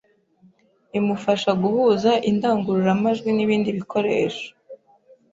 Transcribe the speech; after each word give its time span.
imufasha 0.99 1.51
guhuza 1.61 2.11
indangururamajwi 2.29 3.29
n’ibindi 3.33 3.69
bikoresho 3.77 4.47